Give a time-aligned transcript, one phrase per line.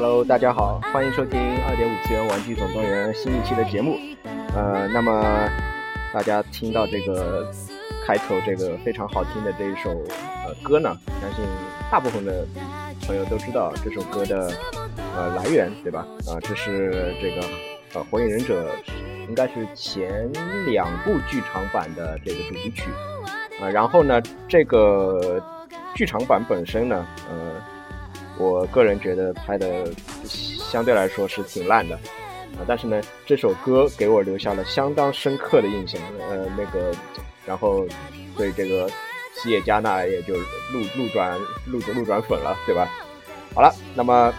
[0.00, 3.98] Hello，大家好，欢迎收听二点五次元玩具总动员新一期的节目。
[4.54, 5.50] 呃，那么
[6.14, 7.50] 大家听到这个
[8.06, 9.90] 开头这个非常好听的这一首
[10.46, 11.44] 呃歌呢，相信
[11.90, 12.46] 大部分的
[13.08, 14.52] 朋友都知道这首歌的
[15.16, 16.06] 呃来源，对吧？
[16.28, 17.42] 啊，这是这个
[17.94, 18.70] 呃《火影忍者》
[19.28, 20.30] 应该是前
[20.64, 22.84] 两部剧场版的这个主题曲
[23.60, 23.66] 啊。
[23.68, 25.42] 然后呢，这个
[25.92, 27.60] 剧场版本身呢，呃。
[28.38, 29.84] 我个人觉得拍的
[30.24, 31.96] 相对来说是挺烂的，
[32.56, 36.92] 啊，但是呢，这首歌给我留下了相当深刻的印象，呃，那个，
[37.44, 37.84] 然后
[38.36, 38.88] 对这个
[39.34, 41.36] 西野加纳也就路路转
[41.66, 42.88] 路转路转粉了，对吧？
[43.54, 44.32] 好了，那么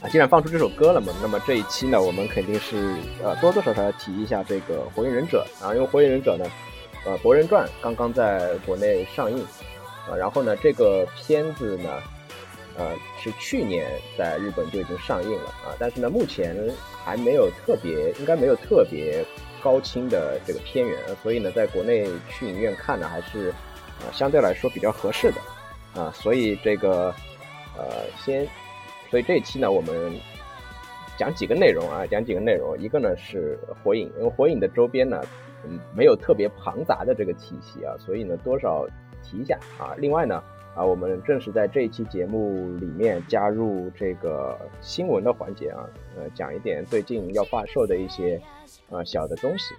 [0.00, 6.48] 啊，既然放出这首歌了嘛，那么这一期呢，我们肯定是呃多多少少要提一下这个《火影忍者》啊，因为《火影忍者》呢，
[7.04, 9.44] 呃，《博人传》刚刚在国内上映，
[10.08, 11.90] 啊，然后呢，这个片子呢。
[12.78, 16.54] 呃，是去年在日本就已经上映了啊，但是呢，目前
[17.02, 19.24] 还没有特别，应该没有特别
[19.62, 23.50] 高清的这个片源，所以呢，在国内去影院看呢，还是
[24.00, 25.40] 呃相对来说比较合适的
[25.98, 27.14] 啊，所以这个
[27.78, 28.46] 呃先，
[29.10, 30.12] 所以这一期呢，我们
[31.16, 35.22] 讲几个内容啊，讲几个内容，一个呢是火影，因为火影的周边呢，
[35.64, 38.86] 嗯，没有特别庞杂的这个体系啊，所以呢，多少
[39.22, 40.42] 提一下啊，另外呢。
[40.76, 48.38] 啊，我们正是在这一期节目里面加入这个新闻的环节啊，呃，讲一点最近要发售的一些
[48.90, 49.74] 呃小的东西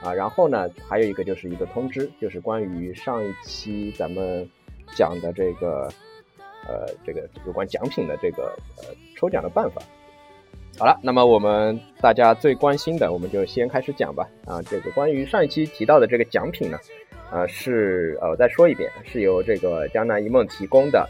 [0.00, 4.48] 啊，然后呢，还有一个就是一个通知，就是关于上一期咱们
[4.94, 5.88] 讲的这个
[6.64, 9.82] 呃这个有关奖品的这个呃抽奖的办法。
[10.78, 16.78] 好了，那么我们大家最关心的，我们就先开始讲吧啊，这个关于上一期提到的这个奖品呢。
[17.32, 21.08] 呃，是呃，我再说一遍，是由这个江南一梦提供的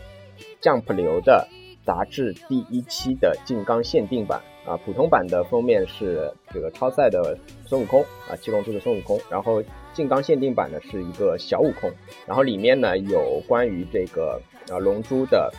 [0.62, 1.46] Jump 流的
[1.84, 4.40] 杂志第一期的静冈限定版。
[4.66, 9.62] 啊，普通版的封面是这个超赛的孙悟空啊，七龙珠的孙悟空，然后
[9.94, 11.88] 静冈限定版呢是一个小悟空，
[12.26, 15.52] 然后里面呢有关于这个啊龙珠的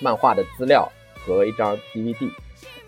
[0.00, 2.28] 漫画的资料和一张 DVD。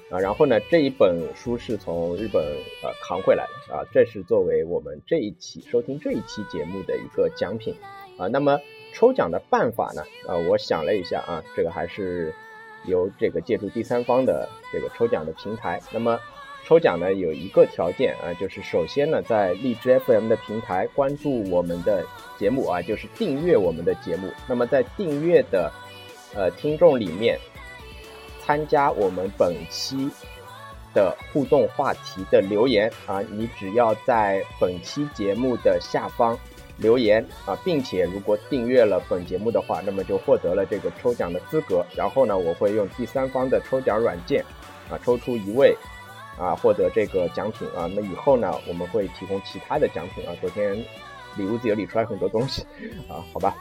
[0.08, 2.40] 啊，然后呢，这一本书是从日本
[2.80, 7.74] 呃扛回来的啊，这是作为我们这一期收听这一期节目的一个奖品
[8.16, 8.28] 啊。
[8.28, 8.60] 那么
[8.94, 10.02] 抽奖的办法呢？
[10.28, 12.32] 啊，我想了一下啊，这个还是
[12.84, 15.80] 由这个借助第三方的这个抽奖的平台。
[15.92, 16.20] 那么
[16.64, 22.06] 抽奖呢有一个条件啊，就是首先呢在荔枝 FM 的平台关注我们的
[22.38, 24.30] 节目啊，就是订阅我们的节目。
[24.48, 25.72] 那么在订阅的
[26.32, 27.40] 呃听众里面。
[28.46, 30.08] 参加我们本期
[30.94, 36.38] 的互动话题的留言啊，你只要在本期节目的下方
[36.78, 41.84] 留言啊，并且如果订阅了本节目的话，那么就获得了这个抽奖的资格。
[41.96, 44.44] 然后呢，我会用第三方的抽奖软件
[44.88, 45.76] 啊，抽出一位
[46.38, 47.90] 啊，获得这个奖品啊。
[47.94, 50.32] 那以后呢，我们会提供其他的奖品啊。
[50.40, 50.72] 昨天
[51.36, 52.62] 礼物自由理出来很多东西
[53.08, 53.56] 啊，好吧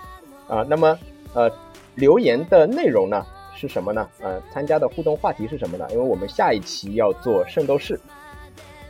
[0.48, 0.64] 啊。
[0.70, 0.98] 那么
[1.34, 1.52] 呃，
[1.96, 3.26] 留言的内容呢？
[3.56, 4.10] 是什么呢？
[4.22, 5.88] 呃，参加的互动话题是什么呢？
[5.92, 8.00] 因为我们下一期要做圣斗士，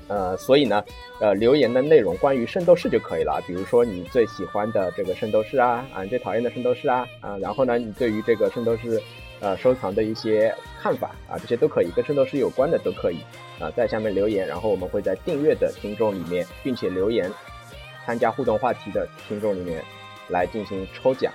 [0.08, 0.84] 呃，所以呢，
[1.22, 3.40] 呃，留言的内容关于圣斗士就可以了。
[3.46, 9.00] 比如说你最喜欢的这个圣斗士啊，啊，最讨厌的圣斗士啊，啊，然后呢，你对于这个圣斗士，
[9.40, 13.20] 呃，收藏的一些看法啊，这些都可以，跟圣斗士有关的都可以
[13.60, 17.32] 啊，在下面留言，然后我们会在订阅的听众里面，并且留言
[18.06, 19.84] 参加互动话题的听众里面
[20.30, 21.32] 来进行抽奖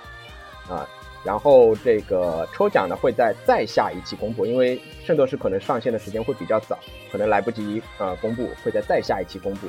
[0.67, 0.87] 啊。
[1.23, 6.79] 然后这个抽奖呢会在再下一期公布，因为圣斗士可能上线的时间会比较早，
[7.11, 9.67] 可能来不及呃公布，会在再下一期公布，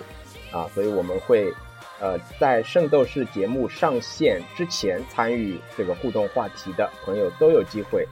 [0.51, 1.53] 啊，所以我们会
[2.01, 8.09] 呃在圣斗士节目上线之前参与这个互动话题的朋友都有机会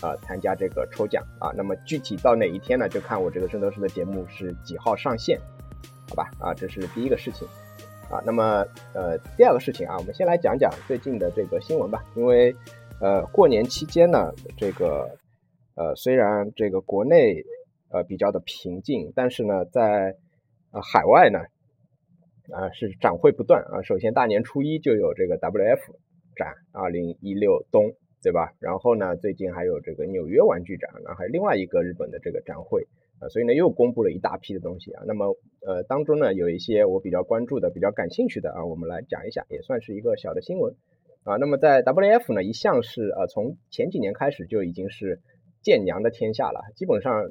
[0.00, 1.50] 啊参加这个抽奖啊。
[1.56, 2.88] 那么具体到哪一天呢？
[2.88, 5.40] 就看我这个圣斗士的节目是几号上线，
[6.08, 6.30] 好吧？
[6.38, 7.48] 啊，这是第一个事情。
[8.10, 8.64] 啊，那么
[8.94, 12.04] 呃，第二个事情啊，我们先来讲讲最近的这个新闻吧。
[12.14, 12.54] 因为
[13.00, 15.10] 呃，过年期间呢，这个
[15.74, 17.42] 呃，虽然这个国内
[17.90, 20.16] 呃比较的平静，但是呢，在
[20.70, 21.40] 呃海外呢
[22.52, 23.82] 啊是展会不断啊。
[23.82, 25.80] 首先大年初一就有这个 WF
[26.36, 27.92] 展，二零一六冬，
[28.22, 28.52] 对吧？
[28.60, 32.86] 然后呢，最近还有这个纽约玩具展，然后还有另外一个日本的这个展会。
[33.18, 35.36] 啊，所以呢又公布了一大批的东西啊，那么
[35.66, 40.74] 呃当中呢有一些我比较关注的、比较感兴趣的啊，我们来讲一下，也算是一个小的新闻
[41.24, 41.36] 啊。
[41.36, 45.20] 那么在 WF 呢一向是呃从前几年开始就已经是
[45.62, 47.30] 舰娘的天下了，基本上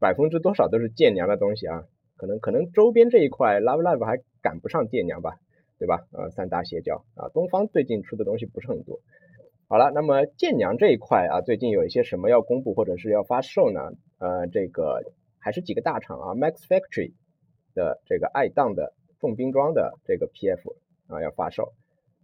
[0.00, 1.84] 百分之多少都是舰娘的东西啊，
[2.16, 5.36] 可能可能周边这一块 Love Live 还赶不上舰娘吧，
[5.78, 6.06] 对吧？
[6.12, 9.00] 呃三大邪教啊，东方最近出的东西不是很多
[9.66, 13.80] 好了，那么舰娘这一块啊，最近有一些什么要公布或者是要发售呢？
[14.18, 15.02] 呃，这个
[15.38, 17.14] 还是几个大厂啊，Max Factory
[17.74, 20.76] 的这个爱当的重兵装的这个 PF
[21.08, 21.72] 啊要发售，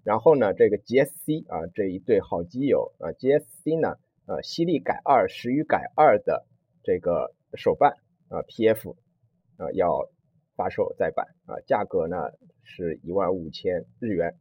[0.04, 3.96] 然后呢，这个 GSC 啊这一对好基友啊，GSC 呢，
[4.26, 6.44] 呃，犀利改二、石宇改二的
[6.84, 7.96] 这个手办
[8.28, 8.94] 啊 PF
[9.56, 10.08] 啊要
[10.56, 12.16] 发售再版啊，价格呢
[12.64, 14.36] 是一万五千日元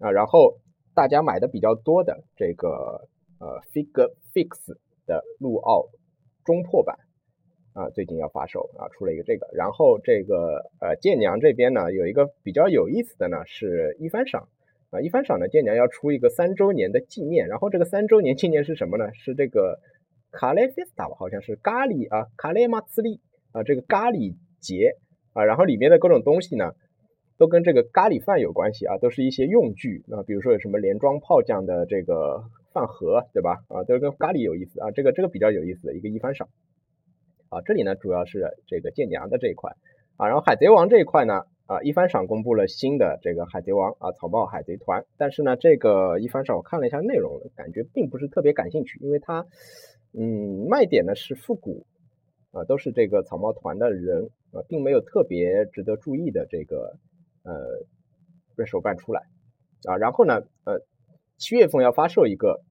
[0.00, 0.58] 啊，然后。
[0.98, 3.06] 大家买的比较多的这个
[3.38, 4.74] 呃 Figure Fix
[5.06, 5.86] 的陆奥
[6.44, 6.96] 中破版
[7.72, 9.46] 啊，最近要发售啊，出了一个这个。
[9.52, 14.48] 然后这个呃剑娘这边呢，有一个比较有意思的呢，是一番赏
[14.90, 17.46] 啊，一番赏呢，剑娘要出一个三周年的纪念。
[17.46, 19.14] 然后这个三周年纪念是什么呢？
[19.14, 19.78] 是这个
[20.32, 23.20] 卡雷 Festa 好像是咖喱啊，卡雷马兹利
[23.52, 24.96] 啊，这个咖喱节
[25.32, 26.72] 啊，然后里面的各种东西呢。
[27.38, 32.42] 都跟这个咖喱饭有关系啊，都是一些用具啊，比如说有什么连装炮酱的这个
[32.72, 33.62] 饭盒，对吧？
[33.68, 36.48] 啊，都跟咖喱有意思啊，这个这个比较有意思的一个一番赏
[37.48, 37.60] 啊。
[37.64, 39.70] 这里呢主要是这个剑娘的这一块
[40.16, 49.46] 啊，然后海贼王这一块呢啊，一番赏公布了新的这个海贼王啊草帽海贼团，但是呢这个一番赏我看了一下内容，感觉并不是特别感兴趣，因为它
[50.12, 51.86] 嗯卖点呢是复古
[52.50, 56.96] 啊，都是这个草帽团的人啊，并没有特别值得注意的这个。
[57.42, 59.22] 呃，手办出来
[59.84, 60.80] 啊，然后呢，呃，
[61.36, 62.62] 七月份要发售一个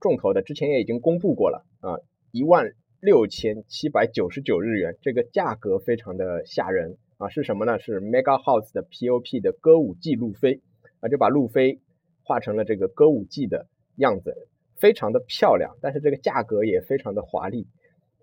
[0.00, 2.00] 重头的，之前也已经公布过了啊，
[2.32, 7.78] 一万六千七百九十九日元，这个价格非常的吓人啊，是什么呢？
[7.78, 10.60] 是 Mega House 的 POP 的歌舞伎路飞
[11.00, 11.80] 啊，就把路飞
[12.22, 17.68] 画成了这个歌舞伎的样子，非常的漂亮，但是这个价格也非常的华丽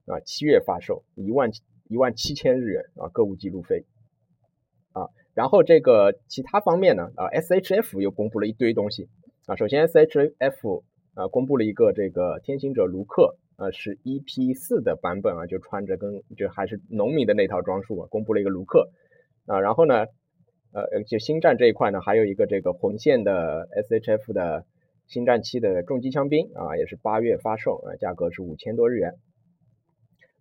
[0.05, 1.49] 啊，七月发售一万
[1.87, 3.85] 一万七千日元啊，歌舞伎路飞。
[5.35, 9.09] 然后这个其他方面呢，啊，SHF 又公布了一堆东西
[9.47, 9.55] 啊。
[9.55, 10.83] 首先，SHF
[11.15, 18.91] 啊公布了一个这个天行者卢克，呃，是 EP 四的版本啊，就穿着跟就还是农民的那套装束啊，公布了一个卢克
[19.47, 19.59] 啊。
[19.59, 20.05] 然后呢，
[20.71, 24.67] 呃，就星战这一块呢，还有一个这个红线的 SHF 的
[25.07, 29.15] 星战七的重机枪兵啊，也是八月发售啊，价格是五千多日元。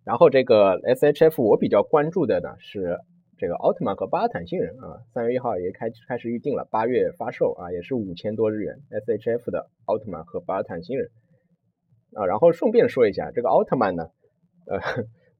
[0.03, 2.99] 然后这个 SHF 我比较关注的呢是。
[3.37, 8.79] 这个奥特曼和巴尔坦星人啊，三月一号也开开始预定了，八月发售啊，也是五千多日元。
[8.89, 11.09] SHF 的奥特曼和巴尔坦星人
[12.13, 14.11] 啊，然后顺便说一下，这个奥特曼呢，
[14.67, 14.77] 呃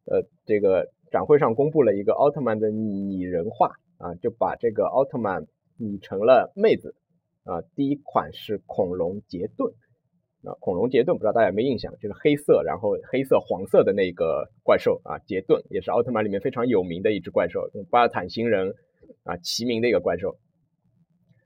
[0.06, 5.46] 呃，这个展会上公布了一个奥特曼的拟人化啊，就把这个奥特曼
[5.78, 6.96] 拟成了妹子
[7.44, 7.62] 啊。
[7.76, 9.72] 第一款是恐龙杰顿。
[10.46, 18.76] 啊，恐龙杰顿不知道大家有没有印象，就是黑色，然后黑色黄色的那个怪兽啊，杰顿也是奥特曼里面非常有名的一只怪兽，跟巴尔坦星人
[19.24, 20.38] 啊齐名的一个怪兽。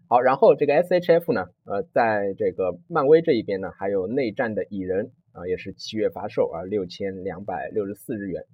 [0.07, 8.45] 好，然后这个 SHF 呢，呃，在这个漫威这一边呢，还有内战的蚁人啊，也是七月发售啊，六千两百六十四日元。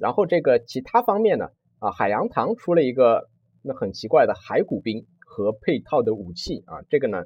[0.00, 3.28] 然后这个其他方面呢，啊，海洋堂出了一个
[3.62, 7.22] 那很奇怪的骸骨兵和配套的武器啊，这个呢。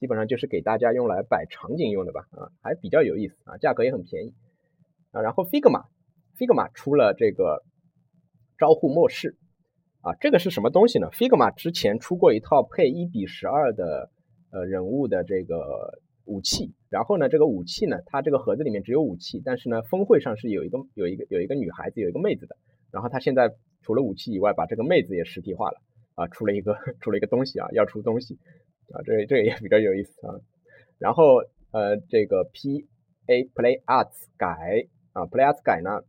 [0.00, 4.34] 基本上就是给大家用来摆场景用的吧，啊，还比较有意思啊，价格也很便宜
[5.10, 5.20] 啊。
[5.22, 7.64] 然后 Figma，Figma 出了这个
[8.56, 9.36] 招呼末世
[10.02, 14.10] 啊，这个是什么东西呢？Figma 之前出过一套配一比十二的
[14.52, 22.56] 呃人物的这个武器，然后呢，这个武器呢，它这个盒子里面只有武器，但是呢，峰会上是有一个有一个有一个女孩子，有一个妹子的，
[22.92, 23.50] 然后它现在
[23.82, 25.80] 除了武器以外，把这个妹子也实体化了
[26.14, 28.38] 啊，出了一个 出了一个东西啊，要出东西。
[28.92, 30.34] 啊，这这个也比较有意思啊。
[30.98, 31.42] 然后
[31.72, 32.86] 呃，这个 P
[33.26, 36.02] A Play Arts 改啊，Play Arts 改呢，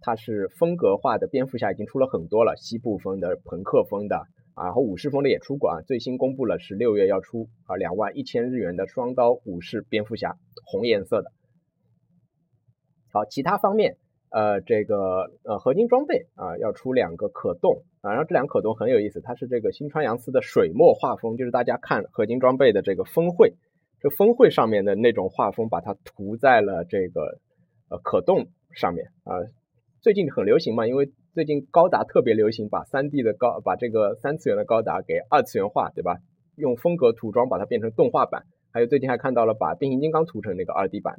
[0.00, 4.16] 它是风格化的蝙蝠侠已经出了很多了，西部风的、朋克风的
[4.54, 5.82] 啊，然后武士风的也出过啊。
[5.82, 10.36] 最新公布了是六月要出啊，两万一千日元的双刀武士蝙蝠侠，
[10.66, 11.32] 红颜色的。
[13.12, 13.96] 好，其他方面。
[14.30, 23.54] 呃，这个呃合金装备啊，要出两个可动啊，然后这两个可动很有意思，它是这个新川洋司的水墨画风，就是大家看合金装备的这个峰会，
[23.98, 27.38] 这峰会上面的那种画风，把它涂在了这个
[27.88, 29.40] 呃可动上面啊。
[30.02, 36.18] 最近很流行嘛，因为最近高达特别流行，把三 D 的高把这个三次元的高达给二次元化，对吧？
[36.56, 41.14] 用风格涂装把它变成动画版，还有最近还看到了把变形金刚涂成那个二 D 版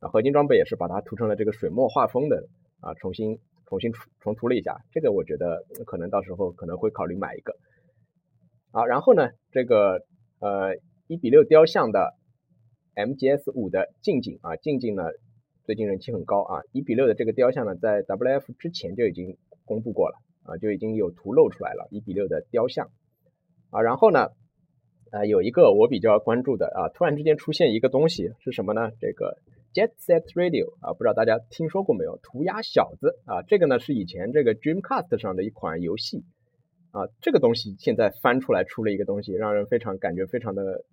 [0.00, 2.48] 啊，合金装备也是把它涂成了这个水墨画风的。
[2.80, 3.38] 啊，重新
[3.70, 7.54] 重新重涂了一下，这个我觉得可能到时候可能会考虑买一个。
[8.72, 10.04] 好，然后呢，这个
[10.40, 10.74] 呃
[11.06, 12.14] 一比六雕像的
[12.96, 15.04] MGS 五的近景啊，近景呢
[15.64, 22.90] 最近人气很高啊，一比六的这个雕像呢，在 WF 之前就已经公布过了啊，就已经有图露出来了，一比六的雕像
[23.70, 24.30] 啊，然后呢，
[25.12, 28.90] 啊，有一个我比较关注的啊，突然之间出现一个东西是什么呢？
[29.00, 29.38] 这个
[29.72, 32.18] Jet Set Radio 啊，不知道大家听说过没有？
[32.22, 36.24] 涂鸦小子啊，这个呢是以前这个 Dreamcast 上的一款游戏
[36.90, 40.84] 啊，这个东西现在翻出来出了一个东西，让人非常感觉非常的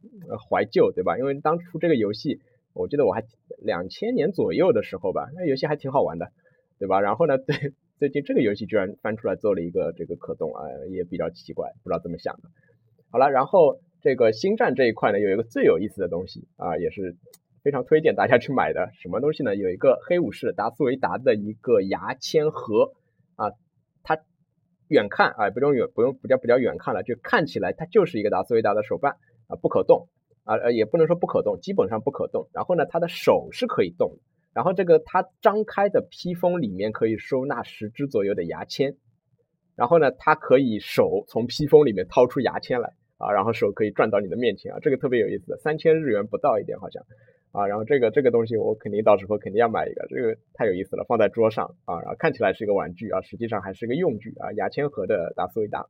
[0.49, 1.17] 怀旧，对吧？
[1.17, 2.39] 因为当初这个游戏，
[2.73, 3.23] 我记得我还
[3.57, 6.31] 两千年左右的时候吧，那游戏还挺好玩的，
[6.77, 7.01] 对吧？
[7.01, 12.49] 然后呢， 对最近这个游戏居然翻出来做了一个这个可动啊，也比较奇怪，不知道怎么想的。
[13.11, 13.79] 好了，然后。
[13.99, 17.15] 这个星战这一块呢，有一个最有意思的东西啊，也是
[17.67, 18.91] 非常推荐大家去买的。
[18.93, 19.53] 什么东西呢？
[19.53, 22.93] 有一个黑武士达斯维达的一个牙签盒
[23.35, 23.51] 啊，
[24.03, 24.17] 它
[24.87, 30.07] 远看啊，不用远，不用不叫不叫远看了，就看起来它就是一个达斯维达的手办啊，不可动
[30.45, 32.47] 啊，也不能说不可动，基本上不可动。
[32.53, 34.17] 然后呢，它的手是可以动，
[34.53, 38.95] 然后这个它张开的披风里面可以收纳十只左右的牙签，
[39.75, 42.93] 然后呢，它可以手从披风里面掏出牙签来。
[43.17, 47.03] 啊，然后手可以转到你的面前啊，这个特别有意思，三千日元不到一点好像，
[47.51, 55.87] 啊，然后这个这个东西我肯定到时候肯定要买一个，这个太有意思了，放在桌上啊，然后看起来是一个玩具啊，实际上还是个用具啊，牙签盒的达斯维达。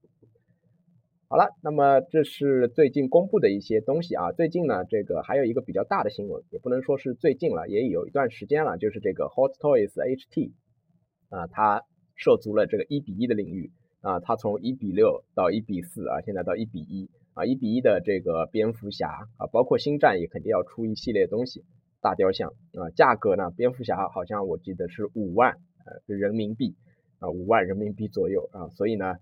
[1.27, 10.53] 好了，那么这是最近公布的一些东西啊，最近呢，这个还有一个比较大的新闻，也不能说是最近了，也有一段时间了，就是这个 Hot Toys HT
[11.29, 11.83] 啊，它
[12.15, 13.69] 涉足了这个一比一的领域。
[13.99, 21.63] 啊，它从一比六到一比四啊，现在到一比一啊，一比一的这个蝙蝠侠啊，包括星战也肯定要出一系列东西，
[22.01, 25.51] 大雕像啊，价格呢，蝙蝠侠好像我记得是五万
[25.85, 26.75] 呃人民币
[27.19, 29.17] 啊，五万人民币左右啊，所以呢，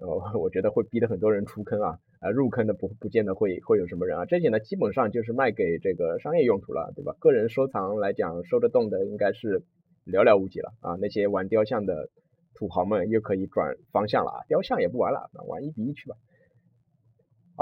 [0.00, 0.08] 呃，
[0.40, 7.14] 我觉得会逼得很多人出坑啊，啊，入坑的不不见得会会有什么人啊，这些呢基本上就是卖给这个商业用途了，对吧？
[7.20, 9.62] 个人收藏来讲，收得动的应该是
[10.04, 12.10] 寥寥无几了啊，那些玩雕像的。
[12.54, 14.38] 土豪们又可以转方向了啊！
[14.46, 16.14] 雕像也不玩了，玩一比一去吧。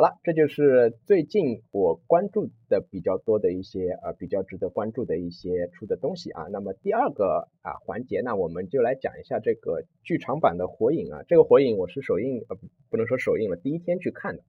[0.01, 6.45] 好了，这就是最近我关注的比较多的一些呃比较值得关注的一些出的东西啊。
[6.51, 11.23] 那么第二个啊环节呢，我们就来讲一下这个剧场版的火影啊。
[11.29, 12.57] 这个火影我是首映呃
[12.89, 14.43] 不能说首映了，第一天去看的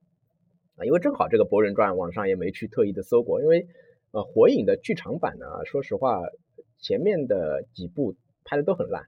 [0.78, 3.68] 啊，因为正好这个《博人传》网上也没去特意的搜过，因为
[4.14, 6.22] 呃火影的剧场版呢，说实话
[6.80, 8.16] 前面的几部
[8.46, 9.04] 拍的都很烂。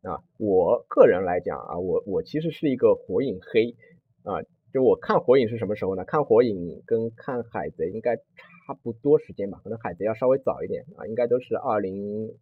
[0.00, 3.76] 啊，我个人来讲啊，我我其实是一个火影黑
[4.22, 4.40] 啊，
[4.74, 6.04] 就我看火影是什么时候呢？
[6.04, 12.34] 看火影跟看海贼应该差不多时间吧，可能海贼要稍微早一点啊，应该都是二零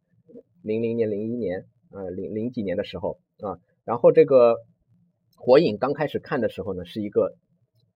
[0.63, 3.61] 零零年、零一年啊，零零几年的时候啊。
[3.85, 4.57] 然后这个
[5.37, 7.35] 火影刚开始看的时候呢，是一个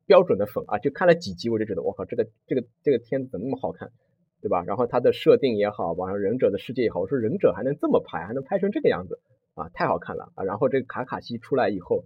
[0.05, 3.91] 标准的粉啊，就看了几集我就觉得我靠，这个这个这个片子怎么那么好看，
[4.43, 4.63] 对吧？
[4.65, 9.19] 然后它的设定也好，完了忍者的世界也好，我说忍者还能这么拍，还能拍成这个样子。
[9.55, 10.45] 啊，太好看了啊！
[10.45, 12.05] 然后这个卡卡西出来以后，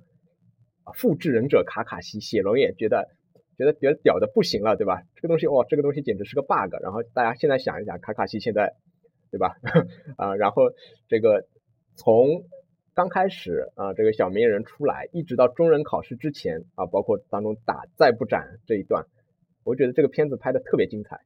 [0.93, 3.09] 复制忍者卡卡西，写龙也觉得
[3.57, 5.03] 觉得觉得屌的不行了，对吧？
[5.17, 6.75] 这个东西哇，这个东西简直是个 bug。
[6.83, 8.75] 然后大家现在想一想，卡卡西现在，
[9.31, 9.57] 对吧？
[10.17, 10.71] 啊，然后
[11.09, 11.47] 这个
[11.97, 12.45] 从
[12.95, 19.07] 刚开始啊，这个小鸣人出来，一直到中忍考试之前啊，包括当中打再不斩这一段，
[19.65, 21.17] 我觉得这个片子拍的特别精彩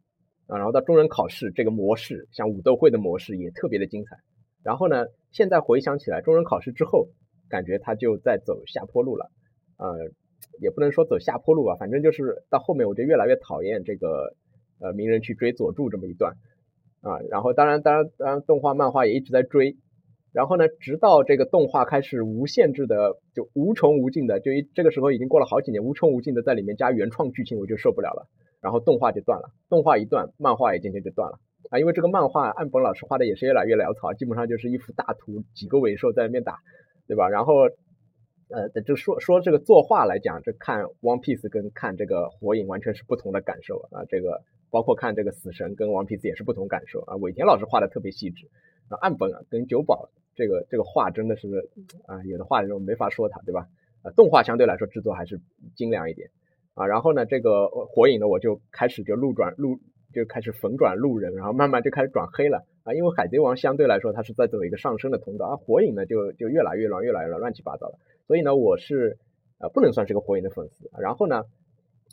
[0.47, 0.59] 啊。
[0.59, 4.17] 然后到中忍考试这个模式，像武斗会的模式也特别的精彩。
[4.63, 5.07] 然后呢？
[5.31, 7.09] 现在回想起来，中忍考试之后，
[7.49, 9.33] 感觉他就在走下坡路了。
[9.77, 10.11] 呃，
[10.61, 14.35] 也不能说走下坡路吧，反正就是到后面我就越来越讨厌这个
[14.81, 16.35] 呃鸣人去追佐助这么一段
[17.01, 17.19] 啊。
[17.31, 19.77] 然后当然当然当然动画漫画也一直在追。
[20.33, 28.27] 然后呢，直到这个动画开始无限制的就无穷无尽的，就一这个时候已经过了好几年，无穷无尽的在里面加原创剧情，我就受不了了。
[28.61, 31.39] 然后动画就断了，动画一断，漫画也渐渐就断了。
[31.71, 36.59] 啊，因为这个漫画岸本老师画的也是越来越潦草，基本上就是一幅大图，几个尾兽在那边打，
[37.07, 37.29] 对吧？
[37.29, 37.69] 然后，
[38.49, 44.05] 呃，就说说这个作画来讲，这看 One Piece 跟看这个火影完全是不同的感受啊。
[44.09, 47.17] 这个包括看这个死神跟 One Piece 也是不同感受啊。
[47.17, 48.47] 尾田老师画的特别细致，
[48.89, 51.69] 啊，岸本啊跟九保这个这个画真的是
[52.07, 53.67] 啊，有的画人没法说他，对吧？
[54.03, 55.41] 呃，动画相对来说制作还是
[55.75, 56.31] 精良一点
[56.75, 56.87] 啊。
[56.87, 59.79] 然后呢，这个火影呢，我就开始就路转路。
[60.15, 62.95] 就开始粉转路人，然后慢慢就开始转黑了啊！
[62.95, 67.99] 因为海贼王相对来说它是在走一个上升的通道，而火影呢就就越来越乱，越来越乱，乱七八糟的。
[68.27, 69.19] 所以呢，我是
[69.59, 70.91] 呃不能算是个火影的粉丝。
[71.01, 71.45] 然后呢，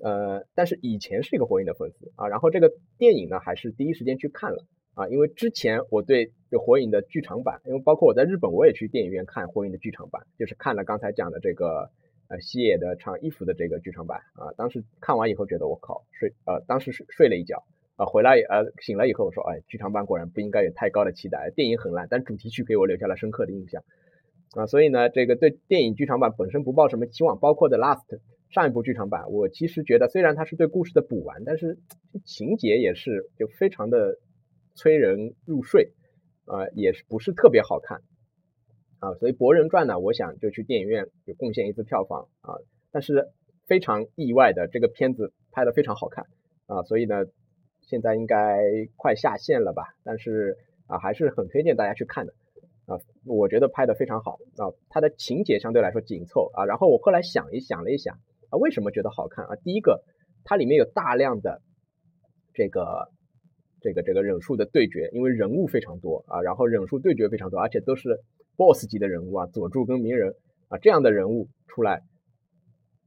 [0.04, 2.28] 呃，但是以前是一个火影的粉丝啊。
[2.28, 11.90] 然后这个电影呢，还是第一时间去看了啊，因为之前我对这火影的剧场版，因为包括我在日本我也去电影院看火影的剧场版，就是看了刚才讲的这个
[12.28, 14.52] 呃西野的唱衣服的这个剧场版啊。
[14.58, 17.64] 当时看完以后觉得我靠睡呃，当时睡睡了一觉。
[17.98, 23.84] 啊，回来呃醒了以后，我说，哎，剧场版果然不应该有太高的期待，电影很烂，但主题曲给我留下了深刻的印象
[24.54, 31.78] 啊，所以呢，这个对电影剧场版本身不抱什么期望，包括 The Last 上一部剧场版，我其实觉得虽然它是对故事的补完，但是
[32.26, 34.18] 情节也是就非常的
[34.76, 35.94] 催人入睡，
[36.46, 38.02] 啊，也是不是特别好看
[39.00, 42.56] 啊，所以《博人传》呢，我想就去电影院就贡献一次票房啊，
[42.92, 43.30] 但是
[43.68, 46.26] 非常意外的，这个片子拍的非常好看
[46.66, 47.24] 啊，所以呢，
[47.80, 48.60] 现在应该
[48.98, 52.34] 快下线了吧，但是啊，还是很推荐大家去看的。
[53.26, 56.66] 我觉得拍的非常好啊，它的情节相对来说紧凑啊。
[56.66, 58.16] 然后我后来想一想了一想
[58.50, 59.56] 啊，为什么觉得好看啊？
[59.64, 60.04] 第一个，
[60.44, 61.62] 它里面有大量的
[62.54, 63.10] 这个
[63.80, 68.20] 这个这个忍术的对决，因为人物非常多啊，然后忍术对决非常多，而且都是
[68.58, 70.36] BOSS 级的人物啊，佐助跟鸣人
[70.70, 72.02] 啊这样的人物出来，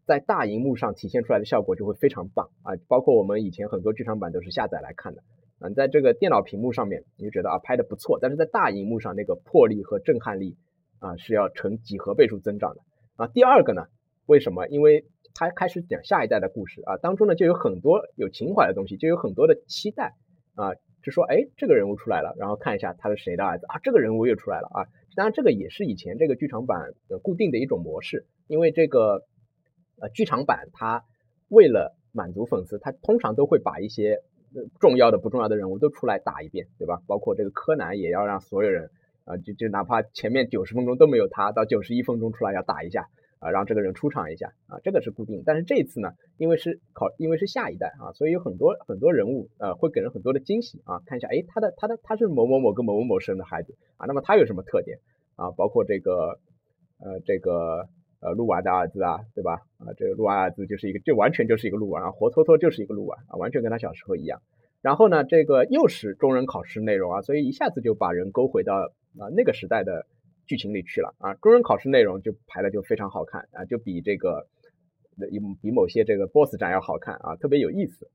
[0.06, 2.74] 在大荧幕上体现出来的效果就会非常棒啊。
[2.86, 5.22] 包括我们以前很多剧场版都是下载来看的。
[5.64, 10.58] 嗯，在这个电脑屏幕上面，你就觉得啊拍的不错，但是在大荧幕上那个魄力和震撼力
[10.98, 12.82] 啊是要成几何倍数增长的
[13.16, 13.28] 啊。
[13.28, 13.86] 第二个呢，
[14.26, 14.68] 为什么？
[14.68, 20.12] 因为它开始讲下一代的故事啊，当中呢就有很多有情怀的东西，就有很多的期待
[20.54, 24.84] 啊，就说哎这个人物出来了，然后看一下他是谁的儿子啊，这个人物又出来了啊。
[25.16, 29.24] 当然这个也是以前这个剧场版的固定的一种模式，因为这个
[29.98, 31.04] 呃剧场版它
[31.48, 34.20] 为了满足粉丝，它通常都会把一些。
[34.80, 37.02] 重要的不重要的人物都出来打一遍，对吧？
[37.06, 38.90] 包括这个柯南也要让所有人
[39.24, 43.08] 啊，就就哪怕前面九十分钟都没有他，到九十一分钟出来要打一下
[43.38, 45.42] 啊，让这个人出场一下啊，这个是固定。
[45.44, 51.00] 但是这一次呢，因为是考，因为是下一代啊，所以有很多很多人物呃会给人很多的惊喜啊。
[51.06, 54.98] 看一下，哎，他的他的他是某某某跟某某某生的孩子啊，那么他有什么特点
[55.36, 55.50] 啊？
[55.52, 56.38] 包括这个
[56.98, 57.88] 呃这个。
[58.24, 59.60] 呃，鹿丸的儿子啊，对吧？
[59.76, 64.40] 啊，这个鹿丸儿子就是一个，就完全就是一个鹿丸啊，活脱脱就是一个鹿丸啊，完全跟他小时候一样。
[64.80, 68.76] 然后呢，这个又是中人考试内容啊，所以一下子就把人勾回到
[69.18, 70.06] 啊那个时代的
[70.46, 71.34] 剧情里去了啊。
[71.34, 74.46] 中人考试内容就排的就非常好看啊，就比这个
[75.30, 78.08] 比比某些这个 BOSS 战要好看啊，特别有意思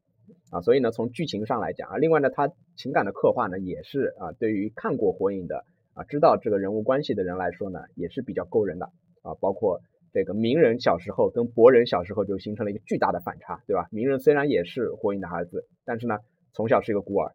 [0.50, 0.62] 啊。
[0.62, 8.88] 所以呢，从剧情上来讲啊，另外呢，他情感的刻画呢，也是啊，对于看过火影的啊，知道这个人物关系的人来说呢，也是比较勾人的
[9.22, 9.80] 啊，包括。
[10.12, 13.88] 这个鸣人小时候跟博人小时候就形成了一个巨大的反差，对吧？
[13.92, 16.18] 鸣人虽然也是火影的儿子，但是呢，
[16.52, 17.34] 从小是一个孤儿。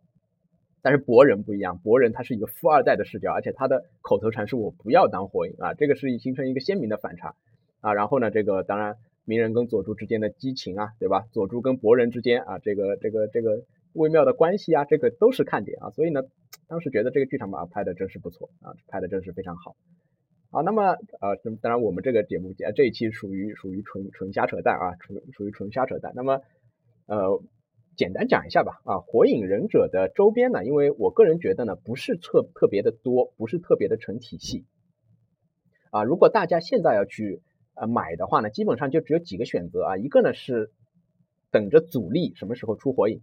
[0.82, 7.34] 但是博人不一样，博人他是一个富二代的视角，而且他的口头禅是我不要当火影啊，这个是形成一个鲜明的反差
[7.80, 7.94] 啊。
[7.94, 11.24] 然后呢，这个当然鸣人跟佐助之间的激情啊，对吧？
[11.32, 13.62] 佐助跟博人之间啊，这个这个这个
[13.94, 15.88] 微妙的关系啊，这个都是看点啊。
[15.88, 16.20] 所以呢，
[16.68, 19.76] 当时觉得这个剧场版拍的真是不错啊，拍的真是非常好。
[20.54, 26.12] 啊，那么呃，当然我们这个节目这一期属于属于纯纯瞎扯淡啊，属属于纯瞎扯淡。
[26.14, 26.42] 那么
[27.06, 27.42] 呃，
[27.96, 34.64] 简单讲一下吧啊，火影忍者的周边呢，因为我个人觉得呢，不是特特别的多，不是特别的成体系
[35.90, 36.04] 啊。
[36.04, 37.42] 如果大家现在要去
[37.74, 40.70] 呃买的话呢，基本上就只有几个选择啊，一个呢是
[41.50, 43.22] 等着主力什么时候出火影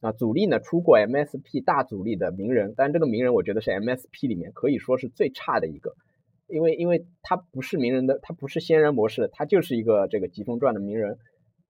[0.00, 5.96] 啊，主力呢出过 MSP 大主力的鸣人，但这个鸣人我觉得是 MSP 里面可以说是最差的一个。
[6.48, 11.18] 因为因为他不是鸣人的，他不是仙人模式，他就是一个这个疾风传的鸣人，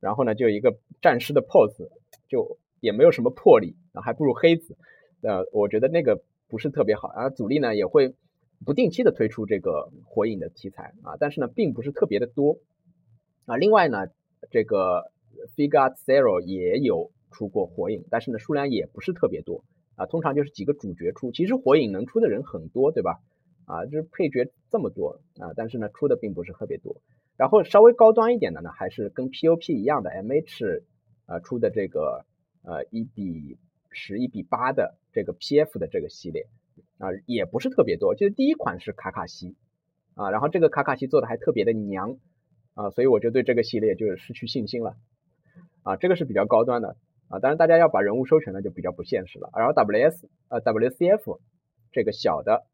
[0.01, 1.89] 然后呢就一个战士的 pose，
[2.29, 4.77] 就也没有什么魄力，啊还不如黑子，
[5.23, 8.15] 呃我觉得那个不是特别好，然后主力呢也会
[8.65, 12.59] 不定期的推出这个火影的题材啊，但是呢并不是特别的多。
[13.47, 14.07] 啊，另外呢
[14.51, 15.11] 这个
[15.57, 19.65] Figure Zero 也有出过火影，但是呢数量也不是特别多。
[19.95, 23.21] 啊，通常就是几个主角出，其实火影能出的人很多，对吧？
[23.65, 26.97] 啊，就是配角这么多啊，但是呢，出的并不是特别多。
[27.37, 30.83] 然后稍微高端一点的呢，还是跟 POP 一样的 MH
[31.27, 32.25] 呃出的这个
[32.63, 33.57] 呃一比
[33.91, 36.47] 十一比八的这个 PF 的这个系列
[36.99, 38.15] 啊，也不是特别多。
[38.15, 39.57] 就是第一款是卡卡西
[40.15, 42.19] 啊，然后这个卡卡西做的还特别的娘
[42.75, 44.97] 啊，所以我就对这个系列就是失去信心了
[45.83, 45.97] 啊。
[45.97, 46.97] 这个是比较高端的
[47.29, 49.51] 啊，当然大家要把人物收全了就比较不现实了。
[49.57, 51.41] 然后 WS 呃 WCF
[51.93, 52.65] 这个小的。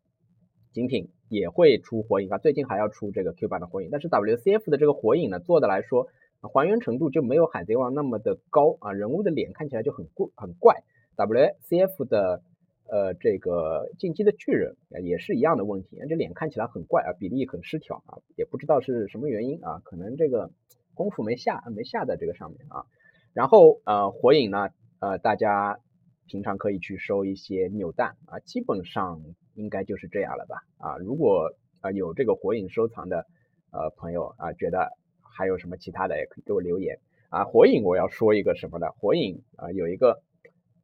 [0.73, 6.09] 精品也会出火影啊，最近还要出这个 Q 版的火影，但是 WCF 的这个火影呢，做的来说
[6.41, 10.83] 还原程度就没有海贼王那么的高啊，人物的脸看起来就很怪很怪。
[11.17, 12.43] WCF 的
[12.89, 20.51] 呃这个进击的巨人也是一样的问题，这脸看起来很怪啊，比例很失调啊，也不知道是什么原因啊，可能这个
[20.95, 22.87] 功夫没下没下在这个上面啊。
[23.35, 24.69] 然后呃火影呢
[25.01, 25.81] 呃大家
[26.29, 29.21] 平常可以去收一些扭蛋啊，基本上。
[29.59, 30.63] 应该就是这样了吧？
[30.79, 33.27] 啊，如果啊有这个火影收藏的
[33.73, 37.43] 呃朋友啊，觉得还有什么其他的，也可以给我留言啊。
[37.45, 38.87] 火影我要说一个什么呢？
[39.01, 40.23] 火影啊有一个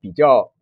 [0.01, 0.53] 比较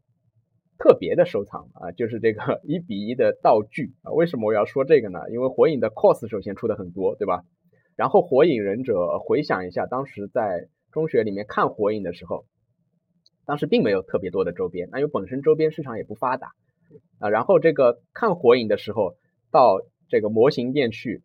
[0.77, 4.13] 特别的收藏啊，就是这个一比一的道具啊。
[4.13, 5.31] 为什么我要说这个呢？
[5.31, 7.45] 因为火影的 cos 首先出的很多，对吧？
[7.97, 12.45] 然后火影忍者，回想一下当时在中学里面看火影的时候，
[13.45, 16.53] 当时并没有特别多的周边，那因为本身周边市场也不发达
[17.19, 17.29] 啊。
[17.29, 19.17] 然后这个看火影的时候，
[19.51, 21.23] 到这个模型店去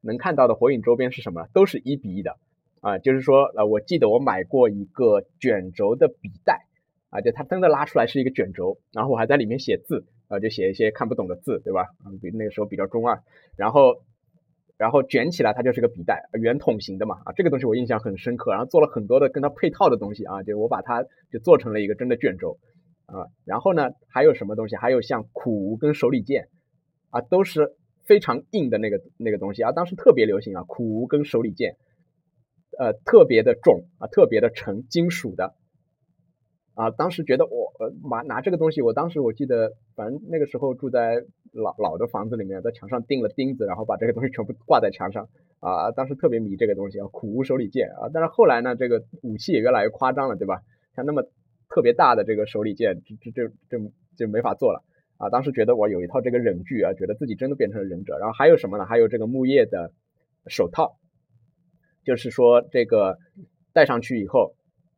[0.00, 1.46] 能看到的火影周边是什么？
[1.52, 2.36] 都是一比一的
[2.80, 6.66] 啊，就是说呃，我记得我买过一个卷轴的笔袋
[7.10, 11.86] 啊，就它真的拉出来是一个卷轴，然后我还在里面写字啊，就写一些看不懂的字，对吧？
[12.04, 13.22] 嗯，比那个时候比较中二，
[13.56, 14.02] 然后。
[14.76, 18.50] 然后卷起来，它就是个笔袋，圆筒形的嘛，啊，这个东西我印象很深刻。
[18.50, 22.58] 然后做了很多的跟它配套的东西啊，就我把它就做成了一个真的卷轴
[23.06, 23.26] 啊。
[23.44, 24.76] 然后呢，还有什么东西？
[24.76, 26.48] 还有像苦无跟手里剑
[27.10, 29.70] 啊，都是非常硬的那个那个东西啊。
[29.70, 31.76] 当时特别流行啊，苦无跟手里剑，
[32.78, 35.54] 呃，特别的重啊，特别的沉，金属的。
[36.74, 41.24] 啊，当时觉得我呃拿拿这个东西，我当时我记得，反正那个时候住在
[41.54, 45.28] 老老的房子里面，在墙上钉了钉子，然后把这个东西全部挂在墙上
[45.60, 45.90] 啊。
[45.92, 48.10] 当时特别迷这个东西啊，苦无手里剑啊。
[48.12, 50.60] 但是后来呢，这个武器也越来越夸张了，对吧？
[50.94, 51.22] 像那么
[51.68, 53.78] 特别大的这个手里剑，这这这这
[54.16, 54.84] 就没法做了
[55.16, 55.30] 啊。
[55.30, 58.18] 当时觉得我有一套这个忍具啊，觉得自己真的变成了忍者。
[58.18, 58.84] 然后还有什么呢？
[58.84, 59.92] 还有这个木叶的
[60.48, 60.96] 手套，
[62.04, 63.18] 就是说这个
[63.72, 64.54] 戴上去以后。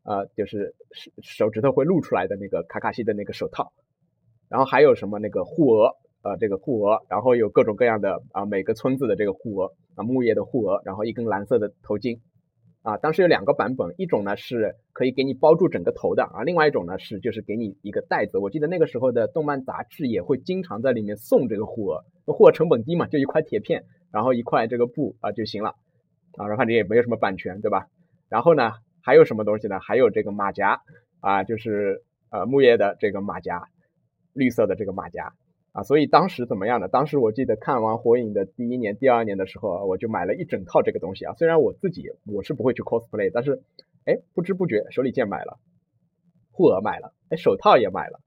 [0.09, 3.73] 啊，就是手手指头会露出来的那个卡卡西的那个手套，
[4.49, 12.19] 然后还有什么那个护额呃，这个护额，然后有各种各样的啊，每个村子的这个护额啊，木叶的护额，然后一根蓝色的头巾
[12.83, 25.71] 啊，当时有两个版本，一种呢是可以给你包住整个头的啊，另外一种呢是就是给你一个袋子，我记得那个时候的动漫杂志也会经常在里面送这个护额，护额成本低嘛，就一块铁片，然后一块这个布啊就行了
[26.37, 27.87] 啊，然后反正也没有什么版权，对吧？
[28.29, 28.73] 然后呢？
[29.01, 29.79] 还有什么东西呢？
[29.79, 30.81] 还有这个马甲
[31.21, 33.63] 啊，就是呃木叶的这个马甲，
[34.33, 35.33] 绿色的这个马甲
[35.77, 35.83] 啊。
[35.83, 36.89] 所以当时怎么样呢？
[36.89, 41.35] 当时我记得看完火影的第一年、第二年的时候，我就买了一整套这个东西啊。
[41.35, 43.61] 虽然我自己我是不会去 cosplay，但是
[44.07, 45.59] 哎不知不觉手里剑买了，
[46.51, 48.21] 护额买了，哎手套也买了，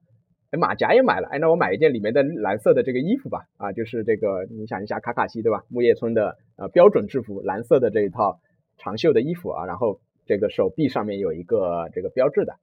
[0.52, 1.28] 哎马甲也买了。
[1.30, 5.64] 哎那我买一件里面的蓝色的这个衣服吧啊，就是这个你想一下卡卡西对吧？
[5.70, 8.40] 木叶村的呃标准制服，蓝色的这一套
[8.78, 10.00] 长袖的衣服啊，然后。
[10.30, 12.54] 这个手臂上面有一个这个标志的，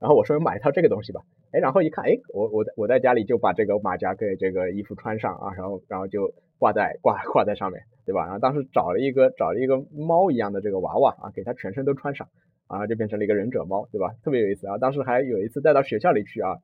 [0.00, 8.24] 然后我说买一套这个东西吧，哎，然后一看，哎，我我我在家里就把这个马甲给这个衣服穿上啊，然后然后就挂在挂挂在上面，对吧？
[8.24, 12.28] 然后当时找了一个找了一个猫一样的这个娃娃啊，给它全身都穿上，
[12.68, 14.14] 啊，就变成了一个忍者猫，对吧？
[14.22, 14.78] 特别有意思啊！
[14.78, 16.58] 当时还有一次带到学校里去啊，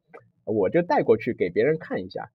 [0.44, 2.28] 我就带过去给别人看一下，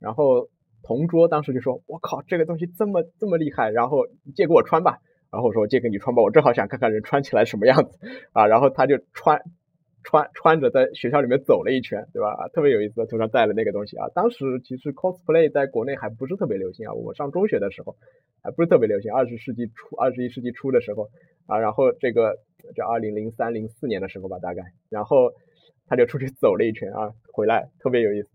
[0.00, 0.48] 然后
[0.82, 4.98] 同桌当时就说，我靠，这个东西这么这么厉害，然后借给我穿吧。
[5.30, 7.98] 然后我说借给你穿吧，我正好想看看人穿起来什么样子
[8.32, 8.46] 啊。
[8.46, 9.42] 然后他就穿
[10.06, 12.46] 穿穿着在学校里面走了一圈，对吧？
[12.54, 14.06] 特别有意思，头上戴了那个东西啊。
[14.14, 16.92] 当时其实 cosplay 在国内还不是特别流行啊。
[16.92, 17.96] 我上中学的时候
[18.40, 21.08] 还不是特别流行，二十世纪初、二十一世纪初的时候
[21.46, 21.58] 啊。
[21.58, 22.36] 然后这个
[22.76, 24.62] 这二零零三零四年的时候吧，大概。
[24.90, 25.32] 然后
[25.88, 28.30] 他就出去走了一圈啊，回来特别有意思。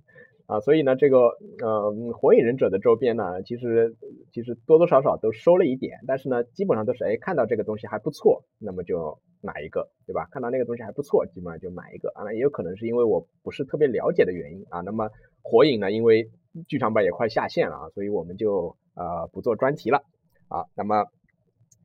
[0.52, 3.96] 啊，所以呢，这个呃，火影忍者的周边呢，其实
[4.34, 10.28] 其实多多少少都收了一点，但是呢，基本上都是哎看到这个东西还不错，那么就买一个，对吧？
[10.30, 12.24] 看到那个东西还不错，基本上就买一个啊。
[12.26, 14.82] 那也有可能是因为我不是特别了解的原因啊。
[14.82, 15.10] 那么
[15.42, 16.30] 火影呢，因为
[16.68, 20.04] 剧场版也快下线了啊，所以我们就呃不做专题了
[20.50, 20.66] 啊。
[20.76, 21.06] 那么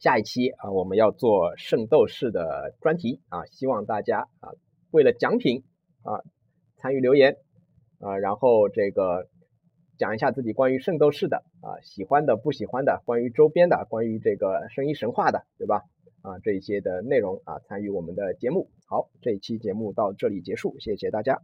[0.00, 4.50] 下一期啊，我们要做圣斗士的专题啊，希望大家啊
[4.90, 5.62] 为了奖品
[6.02, 6.18] 啊
[6.78, 7.36] 参与留言。
[8.00, 9.28] 啊，然后这个
[9.98, 15.82] 讲一下自己关于圣斗士的啊，喜欢的、不喜欢的，关于周边的，关于这个圣衣神话的，对吧？
[16.22, 18.68] 啊，这一些的内容啊，参与我们的节目。
[18.86, 21.40] 好，这一期节目到这里结束，谢谢大家。